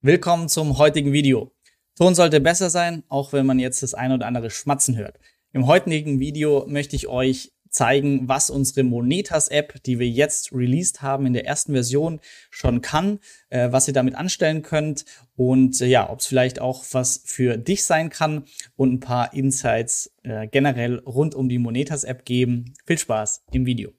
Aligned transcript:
Willkommen 0.00 0.48
zum 0.48 0.78
heutigen 0.78 1.12
Video. 1.12 1.50
Ton 1.96 2.14
sollte 2.14 2.40
besser 2.40 2.70
sein, 2.70 3.02
auch 3.08 3.32
wenn 3.32 3.44
man 3.44 3.58
jetzt 3.58 3.82
das 3.82 3.94
ein 3.94 4.12
oder 4.12 4.26
andere 4.26 4.48
Schmatzen 4.48 4.96
hört. 4.96 5.18
Im 5.52 5.66
heutigen 5.66 6.20
Video 6.20 6.64
möchte 6.68 6.94
ich 6.94 7.08
euch 7.08 7.52
zeigen, 7.68 8.28
was 8.28 8.48
unsere 8.48 8.84
Monetas-App, 8.84 9.82
die 9.82 9.98
wir 9.98 10.08
jetzt 10.08 10.52
released 10.52 11.02
haben 11.02 11.26
in 11.26 11.32
der 11.32 11.46
ersten 11.46 11.72
Version, 11.72 12.20
schon 12.48 12.80
kann, 12.80 13.18
äh, 13.50 13.72
was 13.72 13.88
ihr 13.88 13.94
damit 13.94 14.14
anstellen 14.14 14.62
könnt 14.62 15.04
und 15.34 15.80
äh, 15.80 15.86
ja, 15.86 16.08
ob 16.08 16.20
es 16.20 16.26
vielleicht 16.26 16.60
auch 16.60 16.84
was 16.92 17.22
für 17.24 17.56
dich 17.56 17.84
sein 17.84 18.08
kann 18.08 18.44
und 18.76 18.92
ein 18.92 19.00
paar 19.00 19.34
Insights 19.34 20.12
äh, 20.22 20.46
generell 20.46 21.00
rund 21.00 21.34
um 21.34 21.48
die 21.48 21.58
Monetas-App 21.58 22.24
geben. 22.24 22.74
Viel 22.86 22.98
Spaß 22.98 23.42
im 23.50 23.66
Video. 23.66 23.92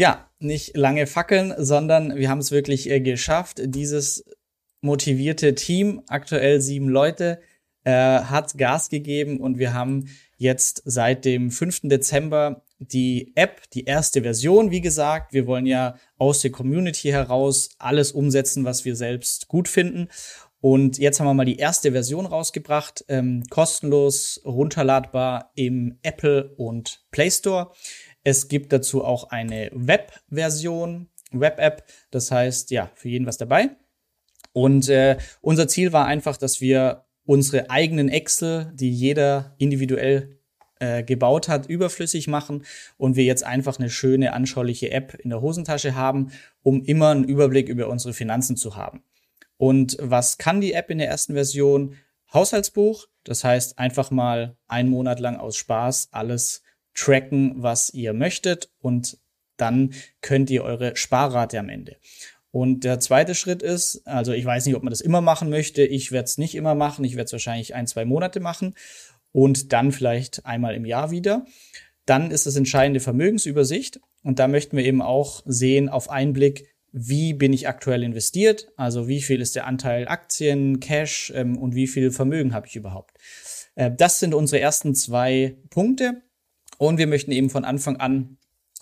Ja, 0.00 0.30
nicht 0.38 0.78
lange 0.78 1.06
fackeln, 1.06 1.52
sondern 1.58 2.16
wir 2.16 2.30
haben 2.30 2.38
es 2.38 2.52
wirklich 2.52 2.88
äh, 2.88 3.02
geschafft. 3.02 3.60
Dieses 3.62 4.24
motivierte 4.80 5.54
Team, 5.54 6.00
aktuell 6.08 6.62
sieben 6.62 6.88
Leute, 6.88 7.42
äh, 7.84 7.90
hat 7.92 8.56
Gas 8.56 8.88
gegeben 8.88 9.40
und 9.40 9.58
wir 9.58 9.74
haben 9.74 10.08
jetzt 10.38 10.80
seit 10.86 11.26
dem 11.26 11.50
5. 11.50 11.80
Dezember 11.82 12.62
die 12.78 13.32
App, 13.34 13.68
die 13.74 13.84
erste 13.84 14.22
Version, 14.22 14.70
wie 14.70 14.80
gesagt. 14.80 15.34
Wir 15.34 15.46
wollen 15.46 15.66
ja 15.66 15.96
aus 16.16 16.40
der 16.40 16.50
Community 16.50 17.10
heraus 17.10 17.68
alles 17.78 18.12
umsetzen, 18.12 18.64
was 18.64 18.86
wir 18.86 18.96
selbst 18.96 19.48
gut 19.48 19.68
finden. 19.68 20.08
Und 20.62 20.98
jetzt 20.98 21.20
haben 21.20 21.26
wir 21.26 21.34
mal 21.34 21.44
die 21.44 21.56
erste 21.56 21.92
Version 21.92 22.26
rausgebracht, 22.26 23.04
ähm, 23.08 23.42
kostenlos 23.48 24.40
runterladbar 24.44 25.52
im 25.54 25.98
Apple 26.02 26.54
und 26.56 27.02
Play 27.10 27.30
Store. 27.30 27.72
Es 28.24 28.48
gibt 28.48 28.72
dazu 28.72 29.04
auch 29.04 29.30
eine 29.30 29.70
Web-Version, 29.72 31.08
Web-App. 31.32 31.84
Das 32.10 32.30
heißt, 32.30 32.70
ja, 32.70 32.90
für 32.94 33.08
jeden 33.08 33.26
was 33.26 33.38
dabei. 33.38 33.70
Und 34.52 34.88
äh, 34.88 35.16
unser 35.40 35.68
Ziel 35.68 35.92
war 35.92 36.06
einfach, 36.06 36.36
dass 36.36 36.60
wir 36.60 37.04
unsere 37.24 37.70
eigenen 37.70 38.08
Excel, 38.08 38.72
die 38.74 38.90
jeder 38.90 39.54
individuell 39.58 40.40
äh, 40.80 41.04
gebaut 41.04 41.48
hat, 41.48 41.66
überflüssig 41.66 42.26
machen 42.26 42.64
und 42.96 43.14
wir 43.14 43.24
jetzt 43.24 43.44
einfach 43.44 43.78
eine 43.78 43.90
schöne, 43.90 44.32
anschauliche 44.32 44.90
App 44.90 45.14
in 45.14 45.30
der 45.30 45.40
Hosentasche 45.40 45.94
haben, 45.94 46.32
um 46.62 46.82
immer 46.82 47.10
einen 47.10 47.24
Überblick 47.24 47.68
über 47.68 47.88
unsere 47.88 48.14
Finanzen 48.14 48.56
zu 48.56 48.76
haben. 48.76 49.04
Und 49.56 49.96
was 50.00 50.38
kann 50.38 50.60
die 50.60 50.72
App 50.72 50.90
in 50.90 50.98
der 50.98 51.08
ersten 51.08 51.34
Version? 51.34 51.96
Haushaltsbuch, 52.32 53.06
das 53.24 53.44
heißt 53.44 53.78
einfach 53.78 54.10
mal 54.10 54.56
einen 54.68 54.88
Monat 54.88 55.20
lang 55.20 55.36
aus 55.36 55.56
Spaß 55.56 56.08
alles 56.12 56.62
tracken, 57.00 57.54
was 57.56 57.90
ihr 57.94 58.12
möchtet 58.12 58.70
und 58.80 59.18
dann 59.56 59.92
könnt 60.20 60.50
ihr 60.50 60.64
eure 60.64 60.96
Sparrate 60.96 61.58
am 61.58 61.68
Ende. 61.68 61.96
Und 62.52 62.82
der 62.82 62.98
zweite 62.98 63.34
Schritt 63.34 63.62
ist, 63.62 64.06
also 64.06 64.32
ich 64.32 64.44
weiß 64.44 64.66
nicht, 64.66 64.74
ob 64.74 64.82
man 64.82 64.90
das 64.90 65.00
immer 65.00 65.20
machen 65.20 65.50
möchte. 65.50 65.82
Ich 65.82 66.10
werde 66.10 66.24
es 66.24 66.38
nicht 66.38 66.54
immer 66.54 66.74
machen. 66.74 67.04
Ich 67.04 67.12
werde 67.12 67.26
es 67.26 67.32
wahrscheinlich 67.32 67.74
ein, 67.74 67.86
zwei 67.86 68.04
Monate 68.04 68.40
machen 68.40 68.74
und 69.32 69.72
dann 69.72 69.92
vielleicht 69.92 70.44
einmal 70.46 70.74
im 70.74 70.84
Jahr 70.84 71.10
wieder. 71.10 71.46
Dann 72.06 72.32
ist 72.32 72.46
das 72.46 72.56
entscheidende 72.56 73.00
Vermögensübersicht. 73.00 74.00
Und 74.22 74.38
da 74.38 74.48
möchten 74.48 74.76
wir 74.76 74.84
eben 74.84 75.00
auch 75.00 75.42
sehen 75.46 75.88
auf 75.88 76.10
einen 76.10 76.32
Blick, 76.32 76.66
wie 76.92 77.34
bin 77.34 77.52
ich 77.52 77.68
aktuell 77.68 78.02
investiert, 78.02 78.72
also 78.76 79.06
wie 79.06 79.22
viel 79.22 79.40
ist 79.40 79.54
der 79.54 79.66
Anteil 79.66 80.08
Aktien, 80.08 80.80
Cash 80.80 81.32
ähm, 81.34 81.56
und 81.56 81.74
wie 81.74 81.86
viel 81.86 82.10
Vermögen 82.10 82.52
habe 82.52 82.66
ich 82.66 82.74
überhaupt. 82.74 83.16
Äh, 83.76 83.92
das 83.96 84.18
sind 84.18 84.34
unsere 84.34 84.60
ersten 84.60 84.94
zwei 84.94 85.56
Punkte. 85.70 86.22
Und 86.80 86.96
wir 86.96 87.06
möchten 87.06 87.30
eben 87.30 87.50
von 87.50 87.66
Anfang 87.66 87.98
an 87.98 88.38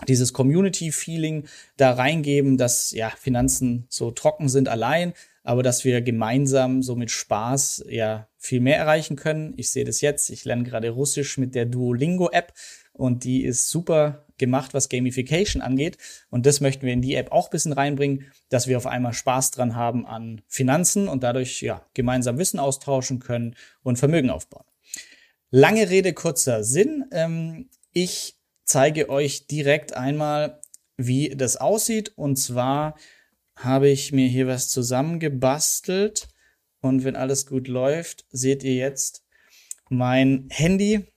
dieses 0.06 0.32
Community-Feeling 0.32 1.48
da 1.76 1.94
reingeben, 1.94 2.56
dass 2.56 2.92
ja 2.92 3.10
Finanzen 3.10 3.86
so 3.88 4.12
trocken 4.12 4.48
sind 4.48 4.68
allein, 4.68 5.14
aber 5.42 5.64
dass 5.64 5.84
wir 5.84 6.00
gemeinsam 6.00 6.84
so 6.84 6.94
mit 6.94 7.10
Spaß 7.10 7.86
ja 7.88 8.28
viel 8.36 8.60
mehr 8.60 8.78
erreichen 8.78 9.16
können. 9.16 9.52
Ich 9.56 9.72
sehe 9.72 9.84
das 9.84 10.00
jetzt. 10.00 10.30
Ich 10.30 10.44
lerne 10.44 10.62
gerade 10.62 10.90
Russisch 10.90 11.38
mit 11.38 11.56
der 11.56 11.66
Duolingo-App 11.66 12.52
und 12.92 13.24
die 13.24 13.42
ist 13.42 13.68
super 13.68 14.26
gemacht, 14.38 14.74
was 14.74 14.88
Gamification 14.88 15.60
angeht. 15.60 15.98
Und 16.30 16.46
das 16.46 16.60
möchten 16.60 16.86
wir 16.86 16.92
in 16.92 17.02
die 17.02 17.16
App 17.16 17.32
auch 17.32 17.50
bisschen 17.50 17.72
reinbringen, 17.72 18.30
dass 18.48 18.68
wir 18.68 18.76
auf 18.76 18.86
einmal 18.86 19.12
Spaß 19.12 19.50
dran 19.50 19.74
haben 19.74 20.06
an 20.06 20.40
Finanzen 20.46 21.08
und 21.08 21.24
dadurch 21.24 21.62
ja 21.62 21.84
gemeinsam 21.94 22.38
Wissen 22.38 22.60
austauschen 22.60 23.18
können 23.18 23.56
und 23.82 23.98
Vermögen 23.98 24.30
aufbauen. 24.30 24.66
Lange 25.50 25.90
Rede, 25.90 26.12
kurzer 26.12 26.62
Sinn. 26.62 27.06
Ähm, 27.10 27.68
ich 28.02 28.38
zeige 28.64 29.08
euch 29.08 29.46
direkt 29.46 29.94
einmal, 29.94 30.60
wie 30.96 31.30
das 31.30 31.56
aussieht. 31.56 32.12
Und 32.16 32.36
zwar 32.36 32.96
habe 33.56 33.88
ich 33.88 34.12
mir 34.12 34.28
hier 34.28 34.46
was 34.46 34.68
zusammengebastelt. 34.68 36.28
Und 36.80 37.02
wenn 37.02 37.16
alles 37.16 37.46
gut 37.46 37.66
läuft, 37.66 38.24
seht 38.30 38.62
ihr 38.62 38.74
jetzt 38.74 39.24
mein 39.88 40.46
Handy. 40.50 41.08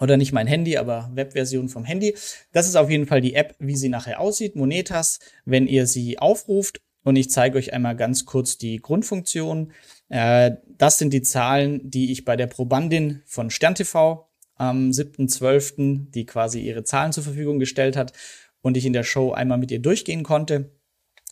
Oder 0.00 0.16
nicht 0.16 0.32
mein 0.32 0.46
Handy, 0.46 0.76
aber 0.76 1.10
Webversion 1.14 1.68
vom 1.68 1.84
Handy. 1.84 2.14
Das 2.52 2.66
ist 2.66 2.76
auf 2.76 2.90
jeden 2.90 3.06
Fall 3.06 3.20
die 3.20 3.34
App, 3.34 3.54
wie 3.58 3.76
sie 3.76 3.88
nachher 3.88 4.20
aussieht. 4.20 4.56
Monetas, 4.56 5.20
wenn 5.44 5.66
ihr 5.66 5.86
sie 5.86 6.18
aufruft. 6.18 6.80
Und 7.02 7.16
ich 7.16 7.30
zeige 7.30 7.56
euch 7.56 7.72
einmal 7.72 7.96
ganz 7.96 8.26
kurz 8.26 8.58
die 8.58 8.76
Grundfunktion. 8.76 9.72
Äh, 10.10 10.52
das 10.66 10.98
sind 10.98 11.14
die 11.14 11.22
Zahlen, 11.22 11.80
die 11.90 12.12
ich 12.12 12.26
bei 12.26 12.36
der 12.36 12.46
Probandin 12.46 13.22
von 13.24 13.50
SternTV 13.50 14.29
am 14.60 14.90
7.12., 14.90 16.10
die 16.10 16.26
quasi 16.26 16.60
ihre 16.60 16.84
Zahlen 16.84 17.12
zur 17.12 17.24
Verfügung 17.24 17.58
gestellt 17.58 17.96
hat 17.96 18.12
und 18.60 18.76
ich 18.76 18.84
in 18.84 18.92
der 18.92 19.04
Show 19.04 19.32
einmal 19.32 19.56
mit 19.56 19.70
ihr 19.70 19.80
durchgehen 19.80 20.22
konnte. 20.22 20.70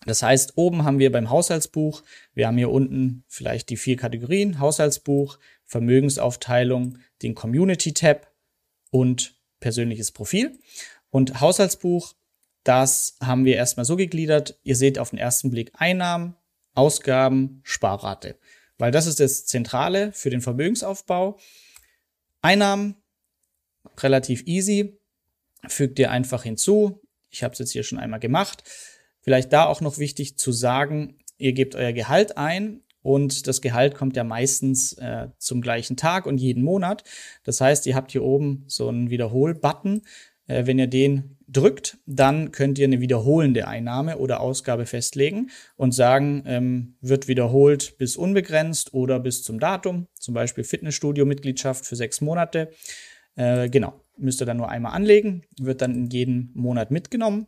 Das 0.07 0.23
heißt, 0.23 0.55
oben 0.57 0.85
haben 0.85 0.99
wir 0.99 1.13
beim 1.13 1.29
Haushaltsbuch, 1.29 2.03
wir 2.33 2.47
haben 2.47 2.57
hier 2.57 2.71
unten 2.71 3.25
vielleicht 3.29 3.69
die 3.69 3.77
vier 3.77 3.97
Kategorien, 3.97 4.61
Haushaltsbuch, 4.61 5.39
Vermögensaufteilung, 5.67 6.99
den 7.21 7.35
Community-Tab 7.35 8.33
und 8.91 9.37
persönliches 9.61 10.11
Profil. 10.11 10.59
Und 11.11 11.41
Haushaltsbuch, 11.43 12.15
das 12.65 13.17
haben 13.23 13.45
wir 13.45 13.57
erstmal 13.57 13.85
so 13.85 13.97
gegliedert. 13.97 14.59
Ihr 14.63 14.77
seht 14.77 14.99
auf 14.99 15.11
den 15.11 15.19
ersten 15.19 15.51
Blick 15.51 15.73
Einnahmen, 15.75 16.35
Ausgaben, 16.75 17.61
Sparrate. 17.63 18.39
Weil 18.79 18.93
das 18.93 19.07
ist 19.07 19.21
das 19.21 19.45
Zentrale 19.45 20.13
für 20.13 20.31
den 20.31 20.41
Vermögensaufbau. 20.41 21.39
Einnahmen 22.41 22.95
relativ 24.03 24.43
easy. 24.47 24.99
Fügt 25.67 25.99
ihr 25.99 26.11
einfach 26.11 26.45
hinzu. 26.45 27.01
Ich 27.31 27.43
habe 27.43 27.53
es 27.53 27.59
jetzt 27.59 27.73
hier 27.73 27.83
schon 27.83 27.99
einmal 27.99 28.21
gemacht. 28.21 28.63
Vielleicht 29.21 29.53
da 29.53 29.67
auch 29.67 29.81
noch 29.81 29.99
wichtig 29.99 30.39
zu 30.39 30.53
sagen, 30.53 31.19
ihr 31.37 31.53
gebt 31.53 31.75
euer 31.75 31.93
Gehalt 31.93 32.37
ein 32.37 32.81
und 33.03 33.47
das 33.47 33.61
Gehalt 33.61 33.95
kommt 33.95 34.17
ja 34.17 34.25
meistens 34.25 34.93
äh, 34.95 35.29
zum 35.39 35.61
gleichen 35.61 35.97
Tag 35.97 36.27
und 36.27 36.39
jeden 36.39 36.63
Monat. 36.63 37.05
Das 37.45 37.61
heißt, 37.61 37.87
ihr 37.87 37.95
habt 37.95 38.13
hier 38.13 38.23
oben 38.23 38.65
so 38.67 38.89
einen 38.89 39.11
Wiederhol-Button. 39.11 40.03
Äh, 40.47 40.67
wenn 40.67 40.79
ihr 40.79 40.89
den 40.89 41.37
drückt, 41.47 41.99
dann 42.07 42.53
könnt 42.53 42.79
ihr 42.79 42.87
eine 42.87 43.01
wiederholende 43.01 43.67
Einnahme 43.67 44.19
oder 44.19 44.41
Ausgabe 44.41 44.87
festlegen 44.87 45.51
und 45.77 45.93
sagen, 45.93 46.43
ähm, 46.47 46.97
wird 47.01 47.29
wiederholt 47.29 47.97
bis 47.99 48.17
unbegrenzt 48.17 48.93
oder 48.93 49.21
bis 49.21 49.43
zum 49.43 49.59
Datum, 49.59 50.09
zum 50.19 50.35
Beispiel 50.35 50.65
Fitnessstudio-Mitgliedschaft 50.65 51.87
für 51.87 51.97
sechs 51.97 52.21
Monate. 52.21 52.71
Äh, 53.39 53.71
genau, 53.71 53.95
müsst 54.17 54.43
ihr 54.43 54.47
dann 54.47 54.57
nur 54.57 54.69
einmal 54.69 54.93
anlegen, 54.93 55.43
wird 55.59 55.81
dann 55.81 55.95
in 55.95 56.11
jedem 56.11 56.51
Monat 56.55 56.91
mitgenommen. 56.91 57.47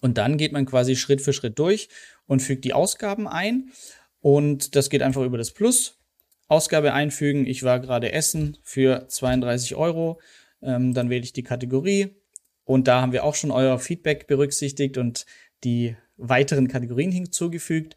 Und 0.00 0.18
dann 0.18 0.36
geht 0.36 0.52
man 0.52 0.66
quasi 0.66 0.96
Schritt 0.96 1.22
für 1.22 1.32
Schritt 1.32 1.58
durch 1.58 1.88
und 2.26 2.42
fügt 2.42 2.64
die 2.64 2.72
Ausgaben 2.72 3.28
ein. 3.28 3.70
Und 4.20 4.74
das 4.74 4.90
geht 4.90 5.02
einfach 5.02 5.22
über 5.22 5.38
das 5.38 5.52
Plus. 5.52 5.98
Ausgabe 6.48 6.92
einfügen. 6.92 7.46
Ich 7.46 7.62
war 7.62 7.78
gerade 7.78 8.12
essen 8.12 8.58
für 8.62 9.06
32 9.08 9.76
Euro. 9.76 10.20
Ähm, 10.60 10.92
dann 10.92 11.08
wähle 11.08 11.22
ich 11.22 11.32
die 11.32 11.44
Kategorie. 11.44 12.16
Und 12.64 12.88
da 12.88 13.00
haben 13.00 13.12
wir 13.12 13.24
auch 13.24 13.36
schon 13.36 13.52
euer 13.52 13.78
Feedback 13.78 14.26
berücksichtigt 14.26 14.98
und 14.98 15.24
die 15.62 15.96
weiteren 16.16 16.66
Kategorien 16.66 17.12
hinzugefügt. 17.12 17.94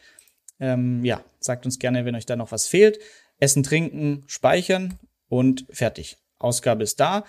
Ähm, 0.60 1.04
ja, 1.04 1.24
sagt 1.40 1.66
uns 1.66 1.80
gerne, 1.80 2.06
wenn 2.06 2.16
euch 2.16 2.26
da 2.28 2.36
noch 2.36 2.52
was 2.52 2.68
fehlt. 2.68 3.00
Essen, 3.40 3.64
trinken, 3.64 4.24
speichern 4.28 5.00
und 5.28 5.66
fertig. 5.72 6.18
Ausgabe 6.40 6.84
ist 6.84 7.00
da. 7.00 7.26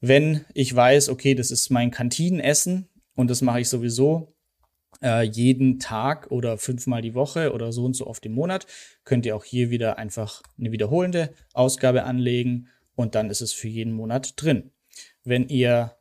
Wenn 0.00 0.44
ich 0.54 0.74
weiß, 0.74 1.08
okay, 1.08 1.34
das 1.34 1.50
ist 1.50 1.70
mein 1.70 1.90
Kantinenessen 1.90 2.88
und 3.14 3.28
das 3.30 3.42
mache 3.42 3.60
ich 3.60 3.68
sowieso 3.68 4.34
äh, 5.02 5.22
jeden 5.22 5.78
Tag 5.78 6.30
oder 6.30 6.58
fünfmal 6.58 7.02
die 7.02 7.14
Woche 7.14 7.52
oder 7.52 7.72
so 7.72 7.84
und 7.84 7.94
so 7.94 8.06
oft 8.06 8.24
im 8.26 8.32
Monat, 8.32 8.66
könnt 9.04 9.26
ihr 9.26 9.36
auch 9.36 9.44
hier 9.44 9.70
wieder 9.70 9.98
einfach 9.98 10.42
eine 10.58 10.72
wiederholende 10.72 11.34
Ausgabe 11.52 12.04
anlegen 12.04 12.68
und 12.94 13.14
dann 13.14 13.30
ist 13.30 13.40
es 13.40 13.52
für 13.52 13.68
jeden 13.68 13.92
Monat 13.92 14.40
drin. 14.40 14.72
Wenn 15.24 15.48
ihr 15.48 15.96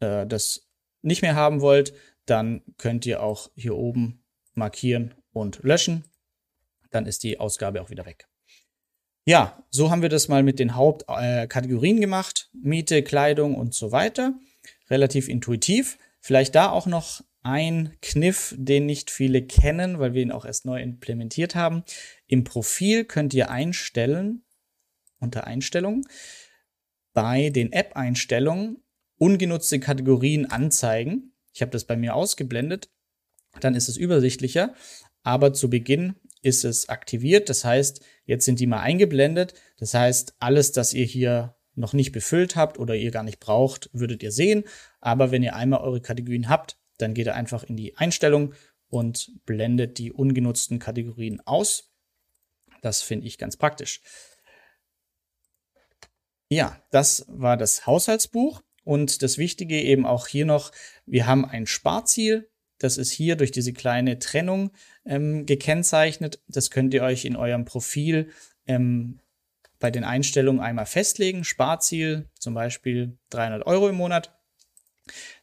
äh, 0.00 0.26
das 0.26 0.68
nicht 1.02 1.22
mehr 1.22 1.34
haben 1.34 1.60
wollt, 1.60 1.94
dann 2.26 2.62
könnt 2.78 3.06
ihr 3.06 3.22
auch 3.22 3.50
hier 3.54 3.76
oben 3.76 4.24
markieren 4.54 5.14
und 5.32 5.60
löschen. 5.62 6.04
Dann 6.90 7.06
ist 7.06 7.22
die 7.24 7.40
Ausgabe 7.40 7.82
auch 7.82 7.90
wieder 7.90 8.06
weg. 8.06 8.28
Ja, 9.24 9.62
so 9.70 9.90
haben 9.90 10.02
wir 10.02 10.08
das 10.08 10.28
mal 10.28 10.42
mit 10.42 10.58
den 10.58 10.74
Hauptkategorien 10.74 12.00
gemacht. 12.00 12.50
Miete, 12.52 13.02
Kleidung 13.02 13.54
und 13.54 13.72
so 13.72 13.92
weiter. 13.92 14.34
Relativ 14.90 15.28
intuitiv. 15.28 15.98
Vielleicht 16.20 16.54
da 16.54 16.70
auch 16.70 16.86
noch 16.86 17.22
ein 17.42 17.96
Kniff, 18.02 18.54
den 18.56 18.86
nicht 18.86 19.10
viele 19.10 19.42
kennen, 19.42 19.98
weil 19.98 20.14
wir 20.14 20.22
ihn 20.22 20.32
auch 20.32 20.44
erst 20.44 20.64
neu 20.64 20.80
implementiert 20.80 21.54
haben. 21.54 21.84
Im 22.26 22.44
Profil 22.44 23.04
könnt 23.04 23.34
ihr 23.34 23.50
einstellen, 23.50 24.44
unter 25.18 25.46
Einstellungen, 25.46 26.04
bei 27.12 27.50
den 27.50 27.72
App-Einstellungen 27.72 28.82
ungenutzte 29.18 29.78
Kategorien 29.78 30.46
anzeigen. 30.46 31.32
Ich 31.52 31.62
habe 31.62 31.70
das 31.70 31.84
bei 31.84 31.96
mir 31.96 32.14
ausgeblendet. 32.14 32.90
Dann 33.60 33.74
ist 33.74 33.88
es 33.88 33.96
übersichtlicher. 33.96 34.74
Aber 35.22 35.52
zu 35.52 35.70
Beginn 35.70 36.16
ist 36.42 36.64
es 36.64 36.88
aktiviert. 36.88 37.48
Das 37.48 37.64
heißt, 37.64 38.04
jetzt 38.24 38.44
sind 38.44 38.60
die 38.60 38.66
mal 38.66 38.80
eingeblendet. 38.80 39.54
Das 39.78 39.94
heißt, 39.94 40.34
alles, 40.38 40.72
das 40.72 40.92
ihr 40.92 41.04
hier 41.04 41.56
noch 41.74 41.92
nicht 41.92 42.12
befüllt 42.12 42.56
habt 42.56 42.78
oder 42.78 42.94
ihr 42.94 43.10
gar 43.10 43.22
nicht 43.22 43.40
braucht, 43.40 43.88
würdet 43.92 44.22
ihr 44.22 44.32
sehen. 44.32 44.64
Aber 45.00 45.30
wenn 45.30 45.42
ihr 45.42 45.56
einmal 45.56 45.80
eure 45.80 46.02
Kategorien 46.02 46.48
habt, 46.48 46.76
dann 46.98 47.14
geht 47.14 47.26
ihr 47.26 47.34
einfach 47.34 47.64
in 47.64 47.76
die 47.76 47.96
Einstellung 47.96 48.54
und 48.88 49.32
blendet 49.46 49.98
die 49.98 50.12
ungenutzten 50.12 50.78
Kategorien 50.78 51.40
aus. 51.46 51.90
Das 52.82 53.00
finde 53.00 53.26
ich 53.26 53.38
ganz 53.38 53.56
praktisch. 53.56 54.02
Ja, 56.48 56.82
das 56.90 57.24
war 57.28 57.56
das 57.56 57.86
Haushaltsbuch. 57.86 58.60
Und 58.84 59.22
das 59.22 59.38
Wichtige 59.38 59.80
eben 59.80 60.04
auch 60.04 60.26
hier 60.26 60.44
noch, 60.44 60.72
wir 61.06 61.26
haben 61.26 61.44
ein 61.44 61.66
Sparziel. 61.66 62.50
Das 62.82 62.98
ist 62.98 63.12
hier 63.12 63.36
durch 63.36 63.52
diese 63.52 63.72
kleine 63.72 64.18
Trennung 64.18 64.72
ähm, 65.06 65.46
gekennzeichnet. 65.46 66.40
Das 66.48 66.70
könnt 66.70 66.92
ihr 66.94 67.02
euch 67.02 67.24
in 67.24 67.36
eurem 67.36 67.64
Profil 67.64 68.30
ähm, 68.66 69.20
bei 69.78 69.92
den 69.92 70.02
Einstellungen 70.02 70.60
einmal 70.60 70.86
festlegen. 70.86 71.44
Sparziel 71.44 72.28
zum 72.38 72.54
Beispiel 72.54 73.16
300 73.30 73.66
Euro 73.66 73.88
im 73.88 73.94
Monat. 73.94 74.36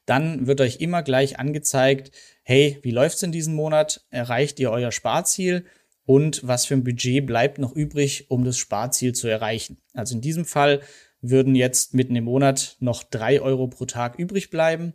Dann 0.05 0.47
wird 0.47 0.59
euch 0.59 0.81
immer 0.81 1.01
gleich 1.01 1.39
angezeigt, 1.39 2.11
hey, 2.43 2.79
wie 2.81 2.91
läuft's 2.91 3.23
in 3.23 3.31
diesem 3.31 3.55
Monat? 3.55 4.05
Erreicht 4.09 4.59
ihr 4.59 4.71
euer 4.71 4.91
Sparziel? 4.91 5.65
Und 6.03 6.45
was 6.45 6.65
für 6.65 6.73
ein 6.73 6.83
Budget 6.83 7.25
bleibt 7.25 7.57
noch 7.57 7.73
übrig, 7.73 8.29
um 8.29 8.43
das 8.43 8.57
Sparziel 8.57 9.13
zu 9.13 9.29
erreichen? 9.29 9.77
Also 9.93 10.15
in 10.15 10.21
diesem 10.21 10.43
Fall 10.43 10.81
würden 11.21 11.55
jetzt 11.55 11.93
mitten 11.93 12.15
im 12.17 12.25
Monat 12.25 12.75
noch 12.79 13.03
drei 13.03 13.39
Euro 13.39 13.67
pro 13.67 13.85
Tag 13.85 14.17
übrig 14.17 14.49
bleiben, 14.49 14.93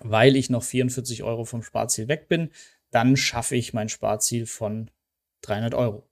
weil 0.00 0.36
ich 0.36 0.50
noch 0.50 0.62
44 0.62 1.22
Euro 1.22 1.44
vom 1.44 1.62
Sparziel 1.62 2.08
weg 2.08 2.28
bin. 2.28 2.50
Dann 2.90 3.16
schaffe 3.16 3.56
ich 3.56 3.72
mein 3.72 3.88
Sparziel 3.88 4.46
von 4.46 4.90
300 5.42 5.74
Euro. 5.74 6.08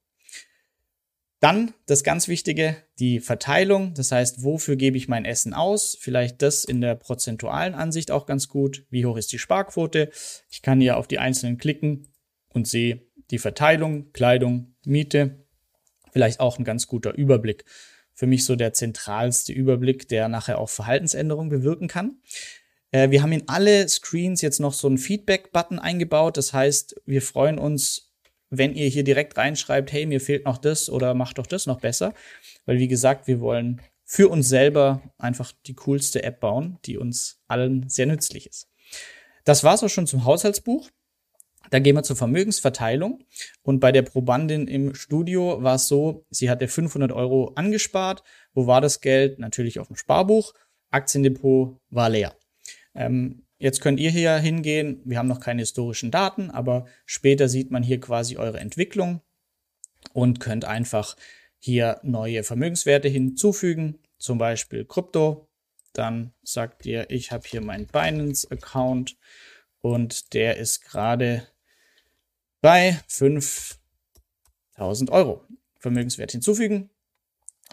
Dann 1.41 1.75
das 1.87 2.05
ganz 2.05 2.29
Wichtige, 2.29 2.77
die 2.99 3.21
Verteilung. 3.21 3.93
Das 3.95 4.13
heißt, 4.13 4.43
wofür 4.43 4.77
gebe 4.77 4.97
ich 4.97 5.09
mein 5.09 5.25
Essen 5.25 5.53
aus? 5.53 5.97
Vielleicht 6.01 6.41
das 6.41 6.65
in 6.65 6.81
der 6.81 6.95
prozentualen 6.95 7.75
Ansicht 7.75 8.11
auch 8.11 8.25
ganz 8.25 8.49
gut. 8.49 8.87
Wie 8.89 9.05
hoch 9.05 9.17
ist 9.17 9.33
die 9.33 9.39
Sparquote? 9.39 10.11
Ich 10.49 10.63
kann 10.63 10.81
hier 10.81 10.97
auf 10.97 11.07
die 11.07 11.19
einzelnen 11.19 11.59
klicken 11.59 12.09
und 12.49 12.67
sehe 12.67 13.03
die 13.31 13.39
Verteilung, 13.39 14.13
Kleidung, 14.13 14.75
Miete. 14.87 15.45
Vielleicht 16.13 16.41
auch 16.41 16.59
ein 16.59 16.65
ganz 16.65 16.87
guter 16.87 17.13
Überblick 17.13 17.65
für 18.15 18.27
mich 18.27 18.45
so 18.45 18.57
der 18.57 18.73
zentralste 18.73 19.53
Überblick, 19.53 20.09
der 20.09 20.29
nachher 20.29 20.59
auch 20.59 20.71
Verhaltensänderungen 20.71 21.51
bewirken 21.51 21.89
kann. 21.89 22.19
Äh, 22.95 23.11
wir 23.11 23.23
haben 23.23 23.33
in 23.33 23.49
alle 23.49 23.89
Screens 23.89 24.41
jetzt 24.41 24.61
noch 24.61 24.73
so 24.73 24.87
einen 24.87 24.99
Feedback-Button 24.99 25.81
eingebaut. 25.81 26.37
Das 26.37 26.53
heißt, 26.53 26.95
wir 27.05 27.23
freuen 27.23 27.59
uns, 27.59 28.13
wenn 28.51 28.75
ihr 28.75 28.87
hier 28.87 29.03
direkt 29.03 29.37
reinschreibt, 29.37 29.91
hey, 29.93 30.07
mir 30.07 30.21
fehlt 30.21 30.45
noch 30.45 30.59
das 30.59 30.89
oder 30.89 31.13
macht 31.13 31.39
doch 31.39 31.47
das 31.47 31.67
noch 31.67 31.81
besser. 31.81 32.15
Weil, 32.67 32.79
wie 32.79 32.87
gesagt, 32.87 33.27
wir 33.27 33.41
wollen 33.41 33.83
für 34.05 34.29
uns 34.29 34.49
selber 34.49 35.03
einfach 35.19 35.53
die 35.67 35.75
coolste 35.75 36.23
App 36.23 36.39
bauen, 36.39 36.79
die 36.85 36.97
uns 36.97 37.43
allen 37.49 37.89
sehr 37.89 38.07
nützlich 38.07 38.47
ist. 38.47 38.69
Das 39.45 39.65
war's 39.65 39.83
auch 39.83 39.89
schon 39.89 40.07
zum 40.07 40.25
Haushaltsbuch. 40.25 40.89
Dann 41.71 41.83
gehen 41.83 41.97
wir 41.97 42.03
zur 42.05 42.15
Vermögensverteilung. 42.15 43.25
Und 43.63 43.81
bei 43.81 43.91
der 43.91 44.03
Probandin 44.03 44.69
im 44.69 44.95
Studio 44.95 45.61
war 45.65 45.77
es 45.77 45.89
so, 45.89 46.27
sie 46.31 46.49
hatte 46.49 46.69
500 46.69 47.11
Euro 47.11 47.55
angespart. 47.57 48.23
Wo 48.53 48.69
war 48.69 48.81
das 48.81 49.01
Geld? 49.01 49.41
Natürlich 49.41 49.81
auf 49.81 49.89
dem 49.89 49.97
Sparbuch. 49.97 50.53
Aktiendepot 50.91 51.81
war 51.91 52.09
leer. 52.09 52.37
Ähm, 52.95 53.43
jetzt 53.59 53.81
könnt 53.81 54.01
ihr 54.01 54.11
hier 54.11 54.37
hingehen. 54.37 55.01
Wir 55.05 55.19
haben 55.19 55.29
noch 55.29 55.41
keine 55.41 55.63
historischen 55.63 56.11
Daten, 56.11 56.51
aber 56.51 56.87
später 57.07 57.49
sieht 57.49 57.71
man 57.71 57.83
hier 57.83 58.01
quasi 58.01 58.37
eure 58.37 58.61
Entwicklung 58.61 59.21
und 60.13 60.41
könnt 60.41 60.65
einfach 60.65 61.17
hier 61.59 62.01
neue 62.03 62.43
Vermögenswerte 62.45 63.09
hinzufügen, 63.09 63.99
zum 64.19 64.39
Beispiel 64.39 64.85
Krypto. 64.85 65.49
Dann 65.93 66.35
sagt 66.43 66.87
ihr, 66.87 67.09
ich 67.11 67.33
habe 67.33 67.47
hier 67.47 67.61
meinen 67.61 67.87
Binance-Account 67.87 69.17
und 69.81 70.35
der 70.35 70.57
ist 70.57 70.85
gerade 70.85 71.47
bei 72.61 73.01
5000 73.09 73.79
Euro. 75.11 75.47
Vermögenswert 75.79 76.33
hinzufügen. 76.33 76.91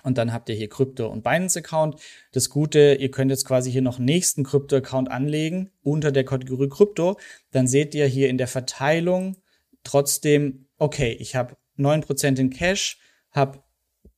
Und 0.04 0.18
dann 0.18 0.34
habt 0.34 0.50
ihr 0.50 0.56
hier 0.56 0.70
Krypto 0.70 1.08
und 1.08 1.24
Binance 1.24 1.60
Account. 1.60 2.00
Das 2.32 2.50
Gute, 2.50 2.98
ihr 3.00 3.12
könnt 3.12 3.32
jetzt 3.32 3.46
quasi 3.46 3.72
hier 3.72 3.82
noch 3.82 4.00
nächsten 4.00 4.44
Krypto 4.44 4.78
Account 4.78 5.12
anlegen 5.12 5.72
unter 5.84 6.12
der 6.12 6.24
Kategorie 6.24 6.70
Krypto. 6.70 7.18
Dann 7.52 7.68
seht 7.68 7.96
ihr 7.96 8.06
hier 8.08 8.30
in 8.30 8.38
der 8.38 8.48
Verteilung 8.48 9.38
trotzdem, 9.84 10.68
okay, 10.78 11.12
ich 11.20 11.36
habe 11.36 11.58
9% 11.78 12.40
in 12.40 12.50
Cash, 12.50 13.00
habe 13.32 13.64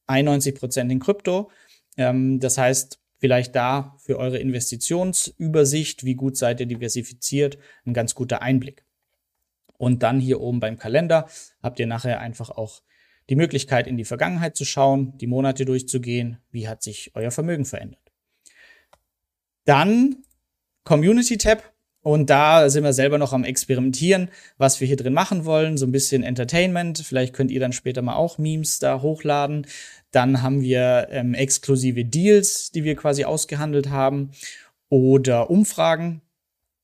91% 0.07 0.89
in 0.89 1.00
Krypto. 1.00 1.50
Ähm, 1.97 2.39
das 2.39 2.57
heißt, 2.57 3.00
vielleicht 3.19 3.56
da 3.56 3.95
für 4.00 4.18
eure 4.18 4.38
Investitionsübersicht, 4.38 6.03
wie 6.03 6.15
gut 6.15 6.38
seid 6.38 6.59
ihr 6.59 6.65
diversifiziert, 6.65 7.57
ein 7.86 7.94
ganz 7.94 8.15
guter 8.15 8.41
Einblick. 8.41 8.83
Und 9.77 10.03
dann 10.03 10.19
hier 10.19 10.41
oben 10.41 10.59
beim 10.59 10.77
Kalender 10.77 11.27
habt 11.62 11.79
ihr 11.79 11.88
nachher 11.88 12.19
einfach 12.19 12.50
auch 12.50 12.81
die 13.30 13.36
Möglichkeit, 13.36 13.88
in 13.88 13.98
die 13.98 14.06
Vergangenheit 14.06 14.56
zu 14.56 14.66
schauen, 14.66 15.18
die 15.18 15.28
Monate 15.28 15.66
durchzugehen, 15.66 16.38
wie 16.52 16.68
hat 16.68 16.84
sich 16.84 17.12
euer 17.16 17.31
Vermögen 17.31 17.66
verändert. 17.66 18.12
Dann 19.66 20.18
Community 20.84 21.38
Tab. 21.38 21.72
Und 22.02 22.30
da 22.30 22.70
sind 22.70 22.84
wir 22.84 22.92
selber 22.92 23.18
noch 23.18 23.31
am 23.31 23.46
Experimentieren, 23.46 24.30
was 24.58 24.81
wir 24.81 24.88
hier 24.88 24.98
drin 24.98 25.14
machen 25.14 25.46
wollen. 25.46 25.78
So 25.78 25.86
ein 25.86 25.94
bisschen 25.94 26.22
Entertainment. 26.22 27.00
Vielleicht 27.00 27.34
könnt 27.34 27.50
ihr 27.50 27.62
dann 27.62 27.72
später 27.72 28.02
mal 28.02 28.16
auch 28.16 28.38
Memes 28.38 28.80
da 28.80 29.02
hochladen. 29.02 29.66
Dann 30.12 30.42
haben 30.42 30.62
wir 30.62 31.08
ähm, 31.12 31.34
exklusive 31.34 32.04
Deals, 32.04 32.72
die 32.72 32.84
wir 32.84 32.98
quasi 32.98 33.24
ausgehandelt 33.24 33.90
haben. 33.90 34.31
Oder 34.90 35.50
Umfragen. 35.50 36.22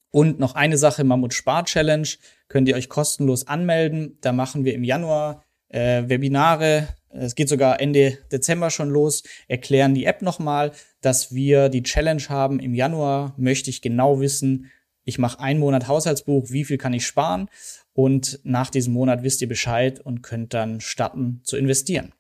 Und 0.10 0.40
noch 0.40 0.56
eine 0.56 0.78
Sache, 0.78 1.04
Mammut 1.04 1.34
Spar 1.34 1.66
Challenge 1.66 2.08
könnt 2.48 2.70
ihr 2.70 2.76
euch 2.76 2.88
kostenlos 2.88 3.46
anmelden. 3.46 4.18
Da 4.22 4.32
machen 4.32 4.64
wir 4.64 4.74
im 4.74 4.86
Januar 4.86 5.44
äh, 5.70 6.04
Webinare. 6.08 6.90
Es 7.12 7.36
geht 7.36 7.50
sogar 7.50 7.80
Ende 7.80 8.18
Dezember 8.32 8.70
schon 8.70 8.90
los. 8.90 9.24
Erklären 9.48 9.96
die 9.96 10.06
App 10.06 10.22
nochmal, 10.22 10.72
dass 11.02 11.34
wir 11.34 11.70
die 11.70 11.84
Challenge 11.84 12.24
haben. 12.30 12.60
Im 12.60 12.76
Januar 12.76 13.34
möchte 13.38 13.70
ich 13.70 13.82
genau 13.82 14.20
wissen, 14.20 14.70
ich 15.06 15.18
mache 15.18 15.40
einen 15.40 15.60
Monat 15.60 15.88
Haushaltsbuch, 15.88 16.52
wie 16.52 16.66
viel 16.66 16.78
kann 16.78 16.94
ich 16.94 17.08
sparen? 17.08 17.50
Und 17.94 18.40
nach 18.44 18.70
diesem 18.70 18.94
Monat 18.94 19.24
wisst 19.24 19.42
ihr 19.42 19.48
Bescheid 19.48 20.00
und 20.00 20.22
könnt 20.22 20.54
dann 20.54 20.82
starten 20.82 21.42
zu 21.44 21.58
investieren. 21.58 22.14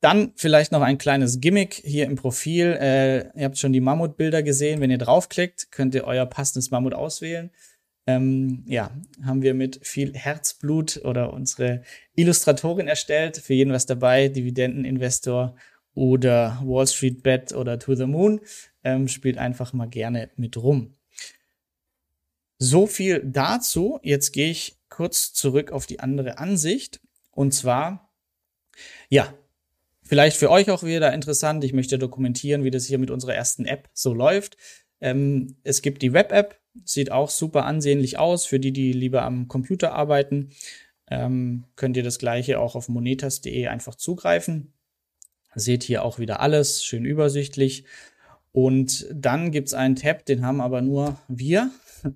Dann 0.00 0.32
vielleicht 0.36 0.70
noch 0.70 0.80
ein 0.80 0.96
kleines 0.96 1.40
Gimmick 1.40 1.74
hier 1.74 2.06
im 2.06 2.14
Profil. 2.14 2.78
Äh, 2.80 3.38
ihr 3.38 3.44
habt 3.44 3.58
schon 3.58 3.72
die 3.72 3.80
Mammutbilder 3.80 4.42
gesehen. 4.42 4.80
Wenn 4.80 4.90
ihr 4.90 4.98
draufklickt, 4.98 5.72
könnt 5.72 5.94
ihr 5.94 6.04
euer 6.04 6.24
passendes 6.24 6.70
Mammut 6.70 6.94
auswählen 6.94 7.50
ähm, 8.10 8.64
ja, 8.66 8.90
haben 9.24 9.42
wir 9.42 9.54
mit 9.54 9.86
viel 9.86 10.14
Herzblut 10.14 11.00
oder 11.04 11.32
unsere 11.32 11.82
Illustratorin 12.14 12.88
erstellt. 12.88 13.38
Für 13.38 13.54
jeden 13.54 13.72
was 13.72 13.86
dabei, 13.86 14.28
Dividendeninvestor 14.28 15.54
oder 15.94 16.60
Wall 16.64 16.86
Street 16.86 17.22
Bet 17.22 17.52
oder 17.52 17.78
To 17.78 17.94
the 17.94 18.06
Moon. 18.06 18.40
Ähm, 18.82 19.08
spielt 19.08 19.38
einfach 19.38 19.72
mal 19.72 19.88
gerne 19.88 20.30
mit 20.36 20.56
rum. 20.56 20.96
So 22.58 22.86
viel 22.86 23.22
dazu. 23.24 24.00
Jetzt 24.02 24.32
gehe 24.32 24.50
ich 24.50 24.78
kurz 24.88 25.32
zurück 25.32 25.72
auf 25.72 25.86
die 25.86 26.00
andere 26.00 26.38
Ansicht. 26.38 27.00
Und 27.30 27.52
zwar, 27.52 28.12
ja, 29.08 29.32
vielleicht 30.02 30.36
für 30.36 30.50
euch 30.50 30.70
auch 30.70 30.82
wieder 30.82 31.12
interessant. 31.12 31.64
Ich 31.64 31.72
möchte 31.72 31.98
dokumentieren, 31.98 32.64
wie 32.64 32.70
das 32.70 32.86
hier 32.86 32.98
mit 32.98 33.10
unserer 33.10 33.34
ersten 33.34 33.66
App 33.66 33.88
so 33.92 34.12
läuft. 34.12 34.56
Ähm, 35.00 35.56
es 35.62 35.80
gibt 35.80 36.02
die 36.02 36.12
Web-App, 36.12 36.59
Sieht 36.84 37.10
auch 37.10 37.30
super 37.30 37.64
ansehnlich 37.64 38.18
aus. 38.18 38.46
Für 38.46 38.60
die, 38.60 38.72
die 38.72 38.92
lieber 38.92 39.22
am 39.22 39.48
Computer 39.48 39.92
arbeiten, 39.92 40.50
ähm, 41.08 41.64
könnt 41.76 41.96
ihr 41.96 42.02
das 42.02 42.18
gleiche 42.18 42.60
auch 42.60 42.76
auf 42.76 42.88
monetas.de 42.88 43.66
einfach 43.66 43.96
zugreifen. 43.96 44.72
Seht 45.54 45.82
hier 45.82 46.04
auch 46.04 46.18
wieder 46.18 46.40
alles, 46.40 46.84
schön 46.84 47.04
übersichtlich. 47.04 47.84
Und 48.52 49.06
dann 49.12 49.50
gibt's 49.50 49.74
einen 49.74 49.96
Tab, 49.96 50.24
den 50.24 50.44
haben 50.44 50.60
aber 50.60 50.80
nur 50.80 51.20
wir, 51.28 51.70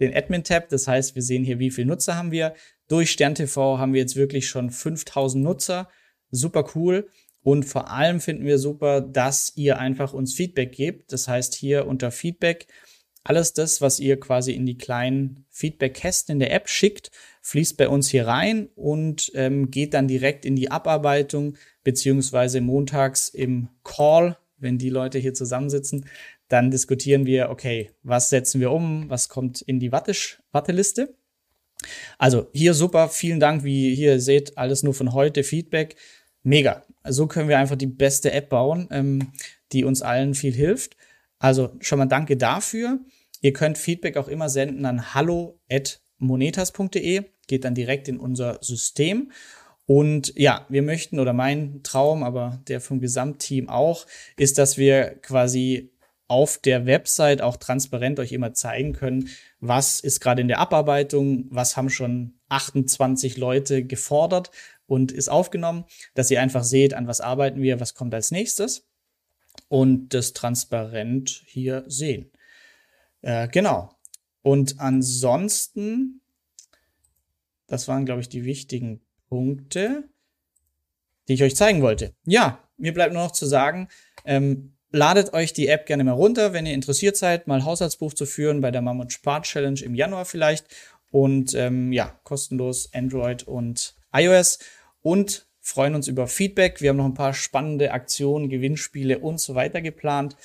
den 0.00 0.14
Admin-Tab. 0.14 0.68
Das 0.68 0.86
heißt, 0.86 1.14
wir 1.14 1.22
sehen 1.22 1.44
hier, 1.44 1.58
wie 1.58 1.70
viele 1.70 1.88
Nutzer 1.88 2.16
haben 2.16 2.30
wir. 2.30 2.54
Durch 2.88 3.10
SternTV 3.10 3.78
haben 3.78 3.92
wir 3.92 4.00
jetzt 4.00 4.16
wirklich 4.16 4.48
schon 4.48 4.70
5000 4.70 5.42
Nutzer. 5.42 5.88
Super 6.30 6.64
cool. 6.74 7.08
Und 7.42 7.64
vor 7.64 7.90
allem 7.90 8.20
finden 8.20 8.44
wir 8.44 8.58
super, 8.58 9.00
dass 9.00 9.52
ihr 9.56 9.78
einfach 9.78 10.12
uns 10.12 10.34
Feedback 10.34 10.72
gebt. 10.72 11.12
Das 11.12 11.28
heißt, 11.28 11.54
hier 11.54 11.86
unter 11.86 12.10
Feedback 12.10 12.66
alles 13.28 13.52
das, 13.52 13.80
was 13.80 13.98
ihr 13.98 14.20
quasi 14.20 14.52
in 14.52 14.66
die 14.66 14.78
kleinen 14.78 15.44
Feedback-Kästen 15.50 16.34
in 16.34 16.38
der 16.38 16.52
App 16.52 16.68
schickt, 16.68 17.10
fließt 17.42 17.76
bei 17.76 17.88
uns 17.88 18.08
hier 18.08 18.26
rein 18.26 18.68
und 18.76 19.32
ähm, 19.34 19.70
geht 19.70 19.94
dann 19.94 20.06
direkt 20.06 20.44
in 20.44 20.54
die 20.54 20.70
Abarbeitung, 20.70 21.56
beziehungsweise 21.82 22.60
montags 22.60 23.28
im 23.28 23.68
Call, 23.82 24.38
wenn 24.58 24.78
die 24.78 24.90
Leute 24.90 25.18
hier 25.18 25.34
zusammensitzen, 25.34 26.06
dann 26.48 26.70
diskutieren 26.70 27.26
wir, 27.26 27.50
okay, 27.50 27.90
was 28.04 28.30
setzen 28.30 28.60
wir 28.60 28.70
um, 28.70 29.10
was 29.10 29.28
kommt 29.28 29.60
in 29.60 29.80
die 29.80 29.90
Wattisch 29.90 30.40
Watteliste. 30.52 31.16
Also 32.18 32.46
hier 32.52 32.74
super, 32.74 33.08
vielen 33.08 33.40
Dank, 33.40 33.64
wie 33.64 33.92
ihr 33.92 34.20
seht, 34.20 34.56
alles 34.56 34.84
nur 34.84 34.94
von 34.94 35.12
heute, 35.12 35.42
Feedback, 35.42 35.96
mega. 36.44 36.84
So 37.02 37.26
können 37.26 37.48
wir 37.48 37.58
einfach 37.58 37.76
die 37.76 37.86
beste 37.86 38.30
App 38.30 38.50
bauen, 38.50 38.86
ähm, 38.92 39.32
die 39.72 39.82
uns 39.82 40.02
allen 40.02 40.34
viel 40.34 40.54
hilft. 40.54 40.96
Also 41.38 41.76
schon 41.80 41.98
mal 41.98 42.06
danke 42.06 42.36
dafür. 42.36 43.00
Ihr 43.46 43.52
könnt 43.52 43.78
Feedback 43.78 44.16
auch 44.16 44.26
immer 44.26 44.48
senden 44.48 44.84
an 44.86 45.14
hallo@monetas.de, 45.14 47.22
geht 47.46 47.64
dann 47.64 47.76
direkt 47.76 48.08
in 48.08 48.18
unser 48.18 48.58
System. 48.60 49.30
Und 49.86 50.32
ja, 50.34 50.66
wir 50.68 50.82
möchten, 50.82 51.20
oder 51.20 51.32
mein 51.32 51.84
Traum, 51.84 52.24
aber 52.24 52.60
der 52.66 52.80
vom 52.80 52.98
Gesamtteam 52.98 53.68
auch, 53.68 54.04
ist, 54.36 54.58
dass 54.58 54.78
wir 54.78 55.10
quasi 55.22 55.92
auf 56.26 56.58
der 56.58 56.86
Website 56.86 57.40
auch 57.40 57.56
transparent 57.56 58.18
euch 58.18 58.32
immer 58.32 58.52
zeigen 58.52 58.94
können, 58.94 59.28
was 59.60 60.00
ist 60.00 60.18
gerade 60.18 60.42
in 60.42 60.48
der 60.48 60.58
Abarbeitung, 60.58 61.46
was 61.50 61.76
haben 61.76 61.88
schon 61.88 62.34
28 62.48 63.36
Leute 63.36 63.84
gefordert 63.84 64.50
und 64.88 65.12
ist 65.12 65.28
aufgenommen, 65.28 65.84
dass 66.16 66.32
ihr 66.32 66.40
einfach 66.40 66.64
seht, 66.64 66.94
an 66.94 67.06
was 67.06 67.20
arbeiten 67.20 67.62
wir, 67.62 67.78
was 67.78 67.94
kommt 67.94 68.12
als 68.12 68.32
nächstes 68.32 68.88
und 69.68 70.14
das 70.14 70.32
transparent 70.32 71.44
hier 71.46 71.84
sehen. 71.86 72.32
Äh, 73.26 73.48
genau. 73.48 73.90
Und 74.42 74.78
ansonsten, 74.78 76.20
das 77.66 77.88
waren, 77.88 78.06
glaube 78.06 78.20
ich, 78.20 78.28
die 78.28 78.44
wichtigen 78.44 79.00
Punkte, 79.28 80.04
die 81.26 81.34
ich 81.34 81.42
euch 81.42 81.56
zeigen 81.56 81.82
wollte. 81.82 82.14
Ja, 82.24 82.62
mir 82.76 82.94
bleibt 82.94 83.12
nur 83.12 83.24
noch 83.24 83.32
zu 83.32 83.44
sagen, 83.46 83.88
ähm, 84.24 84.76
ladet 84.92 85.32
euch 85.32 85.52
die 85.52 85.66
App 85.66 85.86
gerne 85.86 86.04
mal 86.04 86.12
runter, 86.12 86.52
wenn 86.52 86.66
ihr 86.66 86.74
interessiert 86.74 87.16
seid, 87.16 87.48
mal 87.48 87.64
Haushaltsbuch 87.64 88.14
zu 88.14 88.26
führen 88.26 88.60
bei 88.60 88.70
der 88.70 88.80
Mammut 88.80 89.12
Spart 89.12 89.44
Challenge 89.44 89.80
im 89.80 89.96
Januar 89.96 90.24
vielleicht. 90.24 90.68
Und 91.10 91.52
ähm, 91.54 91.92
ja, 91.92 92.16
kostenlos 92.22 92.94
Android 92.94 93.42
und 93.42 93.96
iOS. 94.12 94.60
Und 95.02 95.48
freuen 95.60 95.96
uns 95.96 96.06
über 96.06 96.28
Feedback. 96.28 96.80
Wir 96.80 96.90
haben 96.90 96.96
noch 96.96 97.06
ein 97.06 97.14
paar 97.14 97.34
spannende 97.34 97.90
Aktionen, 97.90 98.50
Gewinnspiele 98.50 99.18
und 99.18 99.40
so 99.40 99.56
weiter 99.56 99.82
geplant. 99.82 100.36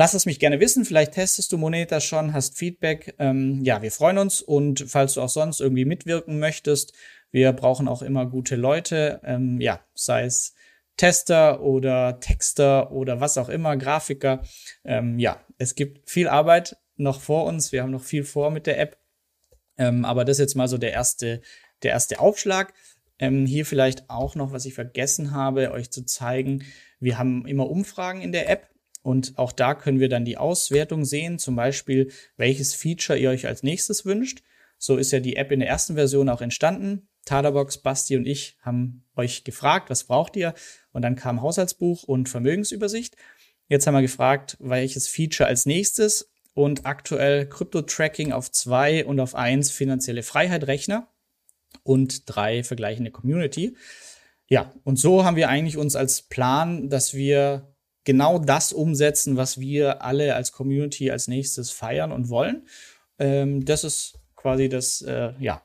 Lass 0.00 0.14
es 0.14 0.24
mich 0.24 0.38
gerne 0.38 0.60
wissen. 0.60 0.86
Vielleicht 0.86 1.12
testest 1.12 1.52
du 1.52 1.58
Moneta 1.58 2.00
schon, 2.00 2.32
hast 2.32 2.56
Feedback. 2.56 3.14
Ähm, 3.18 3.62
ja, 3.64 3.82
wir 3.82 3.92
freuen 3.92 4.16
uns. 4.16 4.40
Und 4.40 4.82
falls 4.88 5.12
du 5.12 5.20
auch 5.20 5.28
sonst 5.28 5.60
irgendwie 5.60 5.84
mitwirken 5.84 6.38
möchtest, 6.38 6.94
wir 7.32 7.52
brauchen 7.52 7.86
auch 7.86 8.00
immer 8.00 8.24
gute 8.24 8.56
Leute. 8.56 9.20
Ähm, 9.24 9.60
ja, 9.60 9.84
sei 9.92 10.24
es 10.24 10.54
Tester 10.96 11.60
oder 11.60 12.18
Texter 12.18 12.92
oder 12.92 13.20
was 13.20 13.36
auch 13.36 13.50
immer, 13.50 13.76
Grafiker. 13.76 14.42
Ähm, 14.86 15.18
ja, 15.18 15.44
es 15.58 15.74
gibt 15.74 16.08
viel 16.08 16.28
Arbeit 16.28 16.78
noch 16.96 17.20
vor 17.20 17.44
uns. 17.44 17.70
Wir 17.70 17.82
haben 17.82 17.90
noch 17.90 18.02
viel 18.02 18.24
vor 18.24 18.50
mit 18.50 18.66
der 18.66 18.80
App. 18.80 18.96
Ähm, 19.76 20.06
aber 20.06 20.24
das 20.24 20.38
ist 20.38 20.44
jetzt 20.44 20.56
mal 20.56 20.68
so 20.68 20.78
der 20.78 20.92
erste, 20.92 21.42
der 21.82 21.90
erste 21.90 22.20
Aufschlag. 22.20 22.72
Ähm, 23.18 23.44
hier 23.44 23.66
vielleicht 23.66 24.08
auch 24.08 24.34
noch, 24.34 24.52
was 24.52 24.64
ich 24.64 24.72
vergessen 24.72 25.32
habe, 25.32 25.72
euch 25.72 25.90
zu 25.90 26.06
zeigen. 26.06 26.64
Wir 27.00 27.18
haben 27.18 27.46
immer 27.46 27.68
Umfragen 27.68 28.22
in 28.22 28.32
der 28.32 28.48
App. 28.48 28.70
Und 29.02 29.38
auch 29.38 29.52
da 29.52 29.74
können 29.74 30.00
wir 30.00 30.08
dann 30.08 30.24
die 30.24 30.36
Auswertung 30.36 31.04
sehen, 31.04 31.38
zum 31.38 31.56
Beispiel, 31.56 32.10
welches 32.36 32.74
Feature 32.74 33.18
ihr 33.18 33.30
euch 33.30 33.46
als 33.46 33.62
nächstes 33.62 34.04
wünscht. 34.04 34.42
So 34.78 34.96
ist 34.96 35.10
ja 35.10 35.20
die 35.20 35.36
App 35.36 35.52
in 35.52 35.60
der 35.60 35.68
ersten 35.68 35.94
Version 35.94 36.28
auch 36.28 36.40
entstanden. 36.40 37.08
Taderbox, 37.24 37.78
Basti 37.78 38.16
und 38.16 38.26
ich 38.26 38.56
haben 38.62 39.04
euch 39.16 39.44
gefragt, 39.44 39.90
was 39.90 40.04
braucht 40.04 40.36
ihr? 40.36 40.54
Und 40.92 41.02
dann 41.02 41.16
kam 41.16 41.42
Haushaltsbuch 41.42 42.02
und 42.02 42.28
Vermögensübersicht. 42.28 43.16
Jetzt 43.68 43.86
haben 43.86 43.94
wir 43.94 44.02
gefragt, 44.02 44.56
welches 44.58 45.06
Feature 45.06 45.48
als 45.48 45.66
nächstes 45.66 46.30
und 46.54 46.86
aktuell 46.86 47.46
Krypto-Tracking 47.46 48.32
auf 48.32 48.50
zwei 48.50 49.04
und 49.04 49.20
auf 49.20 49.34
eins 49.34 49.70
finanzielle 49.70 50.22
Freiheit 50.22 50.66
Rechner 50.66 51.08
und 51.82 52.22
drei 52.26 52.64
vergleichende 52.64 53.10
Community. 53.10 53.76
Ja, 54.48 54.72
und 54.82 54.98
so 54.98 55.24
haben 55.24 55.36
wir 55.36 55.48
eigentlich 55.48 55.76
uns 55.76 55.94
als 55.94 56.22
Plan, 56.22 56.88
dass 56.88 57.14
wir 57.14 57.69
genau 58.04 58.38
das 58.38 58.72
umsetzen, 58.72 59.36
was 59.36 59.58
wir 59.60 60.02
alle 60.02 60.34
als 60.34 60.52
Community 60.52 61.10
als 61.10 61.28
nächstes 61.28 61.70
feiern 61.70 62.12
und 62.12 62.28
wollen. 62.28 62.66
Ähm, 63.18 63.64
das 63.64 63.84
ist 63.84 64.18
quasi 64.36 64.68
das, 64.68 65.02
äh, 65.02 65.32
ja, 65.38 65.62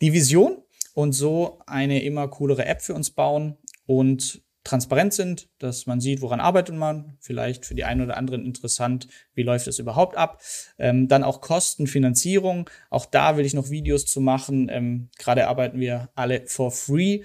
die 0.00 0.12
Vision 0.12 0.62
und 0.94 1.12
so 1.12 1.58
eine 1.66 2.02
immer 2.02 2.28
coolere 2.28 2.66
App 2.66 2.82
für 2.82 2.94
uns 2.94 3.10
bauen 3.10 3.56
und 3.86 4.42
transparent 4.64 5.12
sind, 5.12 5.48
dass 5.58 5.86
man 5.86 6.00
sieht, 6.00 6.22
woran 6.22 6.40
arbeitet 6.40 6.76
man, 6.76 7.16
vielleicht 7.20 7.66
für 7.66 7.74
die 7.74 7.84
einen 7.84 8.00
oder 8.00 8.16
anderen 8.16 8.44
interessant, 8.44 9.08
wie 9.34 9.42
läuft 9.42 9.66
es 9.66 9.78
überhaupt 9.78 10.16
ab. 10.16 10.40
Ähm, 10.78 11.08
dann 11.08 11.24
auch 11.24 11.40
Kosten, 11.40 11.86
Finanzierung, 11.86 12.70
auch 12.88 13.06
da 13.06 13.36
will 13.36 13.44
ich 13.44 13.54
noch 13.54 13.70
Videos 13.70 14.06
zu 14.06 14.20
machen. 14.20 14.68
Ähm, 14.70 15.08
Gerade 15.18 15.48
arbeiten 15.48 15.80
wir 15.80 16.10
alle 16.14 16.46
for 16.46 16.70
free, 16.70 17.22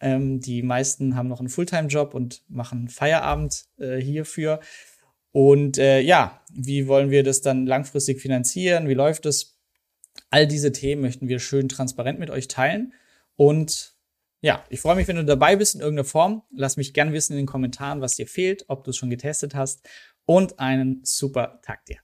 ähm, 0.00 0.40
die 0.40 0.62
meisten 0.62 1.16
haben 1.16 1.28
noch 1.28 1.40
einen 1.40 1.48
Fulltime-Job 1.48 2.14
und 2.14 2.42
machen 2.48 2.88
Feierabend 2.88 3.66
äh, 3.78 4.00
hierfür. 4.00 4.60
Und 5.32 5.78
äh, 5.78 6.00
ja, 6.00 6.40
wie 6.52 6.88
wollen 6.88 7.10
wir 7.10 7.22
das 7.22 7.40
dann 7.40 7.66
langfristig 7.66 8.20
finanzieren? 8.20 8.88
Wie 8.88 8.94
läuft 8.94 9.26
es? 9.26 9.58
All 10.30 10.46
diese 10.46 10.72
Themen 10.72 11.02
möchten 11.02 11.28
wir 11.28 11.38
schön 11.38 11.68
transparent 11.68 12.18
mit 12.18 12.30
euch 12.30 12.48
teilen. 12.48 12.92
Und 13.36 13.94
ja, 14.40 14.64
ich 14.70 14.80
freue 14.80 14.96
mich, 14.96 15.06
wenn 15.06 15.16
du 15.16 15.24
dabei 15.24 15.56
bist 15.56 15.74
in 15.74 15.80
irgendeiner 15.80 16.08
Form. 16.08 16.42
Lass 16.50 16.76
mich 16.76 16.94
gerne 16.94 17.12
wissen 17.12 17.34
in 17.34 17.38
den 17.38 17.46
Kommentaren, 17.46 18.00
was 18.00 18.16
dir 18.16 18.26
fehlt, 18.26 18.64
ob 18.68 18.84
du 18.84 18.90
es 18.90 18.96
schon 18.96 19.10
getestet 19.10 19.54
hast. 19.54 19.88
Und 20.24 20.58
einen 20.58 21.00
super 21.04 21.60
Tag 21.62 21.84
dir. 21.86 21.98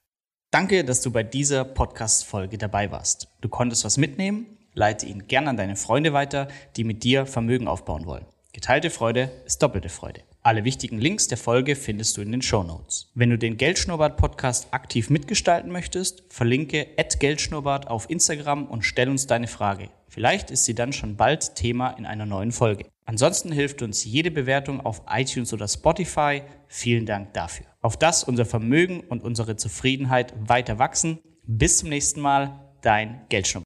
Danke, 0.51 0.83
dass 0.83 1.01
du 1.01 1.11
bei 1.11 1.23
dieser 1.23 1.65
Podcast-Folge 1.65 2.57
dabei 2.57 2.91
warst. 2.91 3.27
Du 3.41 3.49
konntest 3.49 3.83
was 3.83 3.97
mitnehmen 3.97 4.56
leite 4.77 5.05
ihn 5.07 5.27
gern 5.27 5.47
an 5.47 5.57
deine 5.57 5.75
Freunde 5.75 6.13
weiter, 6.13 6.47
die 6.75 6.83
mit 6.83 7.03
dir 7.03 7.25
Vermögen 7.25 7.67
aufbauen 7.67 8.05
wollen. 8.05 8.25
Geteilte 8.53 8.89
Freude 8.89 9.31
ist 9.45 9.61
doppelte 9.61 9.89
Freude. 9.89 10.21
Alle 10.41 10.63
wichtigen 10.63 10.99
Links 10.99 11.27
der 11.27 11.37
Folge 11.37 11.75
findest 11.75 12.15
du 12.15 12.21
in 12.21 12.31
den 12.31 12.41
Show 12.41 12.63
Notes. 12.63 13.11
Wenn 13.13 13.29
du 13.29 13.37
den 13.37 13.57
Geldschnurrbart 13.57 14.17
Podcast 14.17 14.67
aktiv 14.71 15.09
mitgestalten 15.09 15.71
möchtest, 15.71 16.23
verlinke 16.29 16.87
@geldschnurrbart 17.19 17.89
auf 17.89 18.09
Instagram 18.09 18.65
und 18.65 18.83
stell 18.83 19.09
uns 19.09 19.27
deine 19.27 19.47
Frage. 19.47 19.89
Vielleicht 20.07 20.49
ist 20.51 20.65
sie 20.65 20.73
dann 20.73 20.93
schon 20.93 21.17
bald 21.17 21.55
Thema 21.55 21.89
in 21.91 22.05
einer 22.05 22.25
neuen 22.25 22.51
Folge. 22.51 22.85
Ansonsten 23.05 23.51
hilft 23.51 23.81
uns 23.81 24.05
jede 24.05 24.31
Bewertung 24.31 24.79
auf 24.85 25.01
iTunes 25.09 25.53
oder 25.53 25.67
Spotify. 25.67 26.43
Vielen 26.67 27.05
Dank 27.05 27.33
dafür. 27.33 27.65
Auf 27.81 27.97
das 27.97 28.23
unser 28.23 28.45
Vermögen 28.45 29.01
und 29.01 29.23
unsere 29.23 29.55
Zufriedenheit 29.55 30.33
weiter 30.39 30.79
wachsen. 30.79 31.19
Bis 31.43 31.77
zum 31.79 31.89
nächsten 31.89 32.21
Mal, 32.21 32.59
dein 32.81 33.21
Geldschnurrbart. 33.29 33.55